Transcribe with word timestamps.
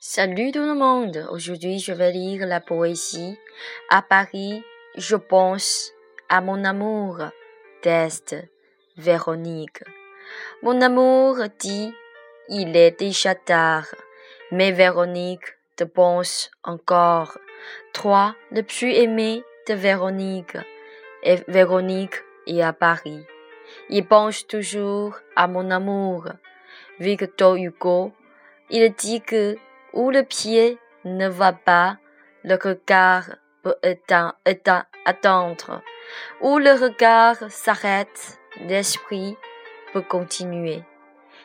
Salut 0.00 0.52
tout 0.52 0.60
le 0.60 0.76
monde. 0.76 1.26
Aujourd'hui, 1.32 1.80
je 1.80 1.92
vais 1.92 2.12
lire 2.12 2.46
la 2.46 2.60
poésie. 2.60 3.36
À 3.90 4.00
Paris, 4.00 4.62
je 4.96 5.16
pense 5.16 5.92
à 6.28 6.40
mon 6.40 6.62
amour. 6.62 7.18
Test. 7.82 8.36
Véronique. 8.96 9.82
Mon 10.62 10.80
amour 10.82 11.38
dit, 11.58 11.92
il 12.48 12.76
est 12.76 12.96
déjà 12.96 13.34
tard. 13.34 13.92
Mais 14.52 14.70
Véronique 14.70 15.56
te 15.74 15.82
pense 15.82 16.52
encore. 16.62 17.36
Toi, 17.92 18.36
le 18.52 18.62
plus 18.62 18.92
aimé 18.92 19.42
de 19.66 19.74
Véronique. 19.74 20.58
Et 21.24 21.38
Véronique 21.48 22.22
est 22.46 22.62
à 22.62 22.72
Paris. 22.72 23.26
Il 23.90 24.06
pense 24.06 24.46
toujours 24.46 25.18
à 25.34 25.48
mon 25.48 25.72
amour. 25.72 26.28
Victor 27.00 27.56
Hugo, 27.56 28.12
il 28.70 28.92
dit 28.94 29.22
que 29.22 29.58
où 29.92 30.10
le 30.10 30.22
pied 30.22 30.78
ne 31.04 31.28
va 31.28 31.52
pas, 31.52 31.96
le 32.44 32.54
regard 32.54 33.24
peut 33.62 33.76
attendre. 35.04 35.82
Où 36.40 36.58
le 36.58 36.72
regard 36.72 37.36
s'arrête, 37.50 38.38
l'esprit 38.60 39.36
peut 39.92 40.02
continuer. 40.02 40.82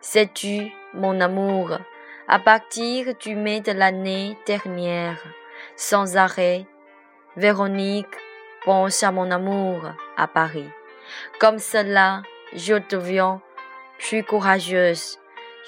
Sais-tu, 0.00 0.72
mon 0.94 1.20
amour, 1.20 1.78
à 2.28 2.38
partir 2.38 3.14
du 3.16 3.34
mai 3.34 3.60
de 3.60 3.72
l'année 3.72 4.38
dernière, 4.46 5.22
sans 5.76 6.16
arrêt, 6.16 6.66
Véronique 7.36 8.16
pense 8.64 9.02
à 9.02 9.12
mon 9.12 9.30
amour 9.30 9.82
à 10.16 10.26
Paris. 10.26 10.70
Comme 11.38 11.58
cela, 11.58 12.22
je 12.54 12.74
deviens 12.90 13.42
plus 13.98 14.24
courageuse. 14.24 15.18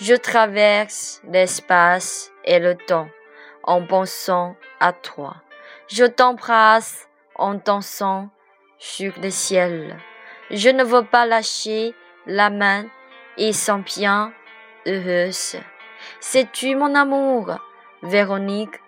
Je 0.01 0.15
traverse 0.15 1.21
l'espace 1.29 2.31
et 2.45 2.61
le 2.61 2.77
temps 2.77 3.09
en 3.65 3.85
pensant 3.85 4.55
à 4.79 4.93
toi. 4.93 5.35
Je 5.89 6.05
t'embrasse 6.05 7.09
en 7.35 7.55
dansant 7.55 8.29
sur 8.79 9.13
le 9.21 9.31
ciel. 9.31 9.99
Je 10.53 10.69
ne 10.69 10.85
veux 10.85 11.03
pas 11.03 11.27
lâcher 11.27 11.97
la 12.27 12.49
main 12.49 12.87
et 13.39 13.53
sans 13.53 13.81
bien 13.81 14.33
heureuse. 14.87 15.57
Sais-tu 16.21 16.77
mon 16.77 16.95
amour? 16.95 17.59
Véronique 18.03 18.81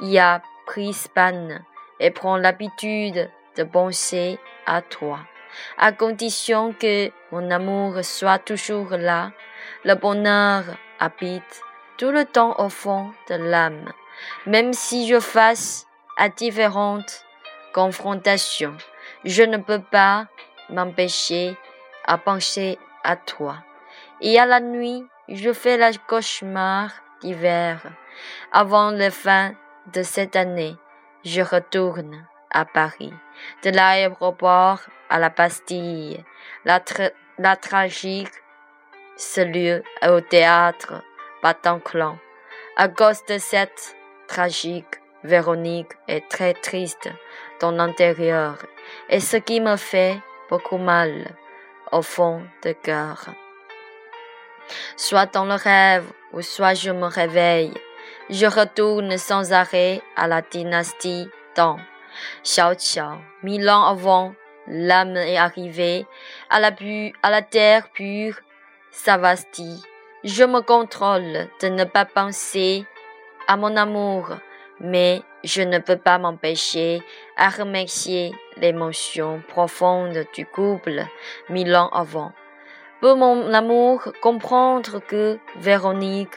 y 0.00 0.18
a 0.18 0.42
pris 0.66 0.92
span 0.92 1.60
et 2.00 2.10
prend 2.10 2.36
l'habitude 2.36 3.30
de 3.56 3.62
penser 3.62 4.40
à 4.66 4.82
toi, 4.82 5.20
à 5.78 5.92
condition 5.92 6.72
que 6.72 7.12
mon 7.30 7.48
amour 7.52 8.04
soit 8.04 8.40
toujours 8.40 8.90
là. 8.90 9.30
Le 9.84 9.94
bonheur 9.94 10.64
habite 10.98 11.62
tout 11.96 12.10
le 12.10 12.24
temps 12.24 12.54
au 12.58 12.68
fond 12.68 13.12
de 13.28 13.34
l'âme, 13.34 13.92
même 14.46 14.72
si 14.72 15.08
je 15.08 15.20
fasse 15.20 15.86
à 16.16 16.28
différentes 16.28 17.24
confrontations. 17.72 18.76
Je 19.24 19.42
ne 19.42 19.56
peux 19.56 19.80
pas 19.80 20.26
m'empêcher 20.70 21.56
à 22.04 22.18
penser 22.18 22.78
à 23.04 23.16
toi. 23.16 23.58
Et 24.20 24.38
à 24.38 24.46
la 24.46 24.60
nuit, 24.60 25.04
je 25.28 25.52
fais 25.52 25.76
la 25.76 25.92
cauchemar 25.92 26.90
d'hiver. 27.20 27.80
Avant 28.52 28.90
la 28.90 29.10
fin 29.10 29.52
de 29.92 30.02
cette 30.02 30.36
année, 30.36 30.76
je 31.24 31.42
retourne 31.42 32.26
à 32.50 32.64
Paris. 32.64 33.12
De 33.62 33.70
l'aéroport 33.70 34.80
à 35.08 35.18
la 35.18 35.28
Bastille, 35.28 36.24
la, 36.64 36.80
la 37.38 37.56
tragique 37.56 38.32
ce 39.18 39.40
lieu 39.40 39.82
au 40.06 40.20
théâtre 40.20 41.02
Bataclan. 41.42 42.16
À 42.76 42.88
cause 42.88 43.24
de 43.26 43.38
cette 43.38 43.96
tragique, 44.28 45.00
Véronique 45.24 45.92
est 46.06 46.28
très 46.28 46.54
triste 46.54 47.10
dans 47.60 47.72
l'intérieur 47.72 48.64
et 49.10 49.18
ce 49.18 49.36
qui 49.36 49.60
me 49.60 49.76
fait 49.76 50.16
beaucoup 50.48 50.78
mal 50.78 51.34
au 51.90 52.02
fond 52.02 52.42
de 52.62 52.70
cœur. 52.72 53.26
Soit 54.96 55.32
dans 55.34 55.44
le 55.44 55.54
rêve 55.54 56.06
ou 56.32 56.40
soit 56.40 56.74
je 56.74 56.90
me 56.92 57.06
réveille, 57.06 57.74
je 58.30 58.46
retourne 58.46 59.18
sans 59.18 59.52
arrêt 59.52 60.00
à 60.14 60.28
la 60.28 60.40
dynastie 60.42 61.28
Tang. 61.54 61.80
Xiao 62.44 62.74
Qiao, 62.76 63.18
mille 63.42 63.68
ans 63.68 63.86
avant, 63.86 64.34
l'âme 64.68 65.16
est 65.16 65.36
arrivée 65.36 66.06
à 66.50 66.60
la, 66.60 66.70
à 67.22 67.30
la 67.30 67.42
terre 67.42 67.88
pure, 67.90 68.38
Savasti. 68.90 69.82
Je 70.24 70.44
me 70.44 70.60
contrôle 70.60 71.48
de 71.60 71.68
ne 71.68 71.84
pas 71.84 72.04
penser 72.04 72.84
à 73.46 73.56
mon 73.56 73.76
amour, 73.76 74.30
mais 74.80 75.22
je 75.44 75.62
ne 75.62 75.78
peux 75.78 75.96
pas 75.96 76.18
m'empêcher 76.18 77.00
à 77.36 77.48
remercier 77.48 78.32
l'émotion 78.56 79.42
profonde 79.48 80.26
du 80.34 80.44
couple 80.44 81.04
mille 81.48 81.74
ans 81.76 81.88
avant. 81.90 82.32
Pour 83.00 83.16
mon 83.16 83.52
amour 83.54 84.12
comprendre 84.20 84.98
que 84.98 85.38
Véronique 85.56 86.34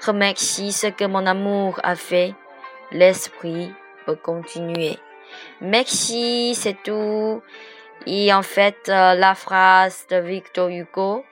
remercie 0.00 0.72
ce 0.72 0.86
que 0.86 1.04
mon 1.04 1.26
amour 1.26 1.78
a 1.82 1.96
fait, 1.96 2.34
l'esprit 2.92 3.70
peut 4.06 4.16
continuer. 4.16 4.98
Merci, 5.60 6.54
c'est 6.54 6.82
tout. 6.82 7.42
Et 8.06 8.32
en 8.32 8.42
fait, 8.42 8.88
euh, 8.88 9.14
la 9.14 9.34
phrase 9.34 10.06
de 10.08 10.16
Victor 10.16 10.68
Hugo, 10.68 11.24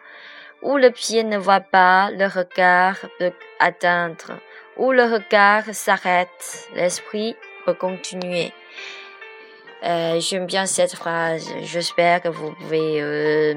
où 0.62 0.76
le 0.76 0.90
pied 0.90 1.24
ne 1.24 1.38
voit 1.38 1.60
pas, 1.60 2.10
le 2.10 2.26
regard 2.26 2.96
peut 3.18 3.32
atteindre. 3.60 4.38
Où 4.76 4.92
le 4.92 5.04
regard 5.04 5.64
s'arrête, 5.72 6.68
l'esprit 6.74 7.36
peut 7.64 7.74
continuer. 7.74 8.52
Euh, 9.84 10.20
J'aime 10.20 10.46
bien 10.46 10.66
cette 10.66 10.94
phrase. 10.94 11.48
J'espère 11.62 12.22
que 12.22 12.28
vous 12.28 12.52
pouvez 12.52 13.00
euh, 13.00 13.54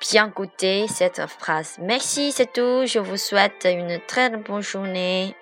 bien 0.00 0.28
goûter 0.28 0.86
cette 0.88 1.26
phrase. 1.26 1.76
Merci, 1.80 2.32
c'est 2.32 2.52
tout. 2.52 2.84
Je 2.86 2.98
vous 2.98 3.16
souhaite 3.16 3.66
une 3.70 4.00
très 4.06 4.30
bonne 4.30 4.62
journée. 4.62 5.34